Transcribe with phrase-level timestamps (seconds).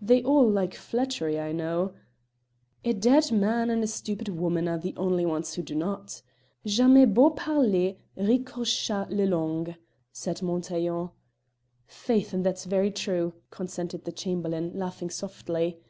[0.00, 1.94] They all like flattery, I know"
[2.84, 6.22] "A dead man and a stupid woman are the only ones who do not.
[6.64, 9.74] Jamais beau parler riecorcha le langue!"
[10.12, 11.10] said Montaiglon.
[11.88, 15.80] "Faith, and that's very true," consented the Chamberlain, laughing softly.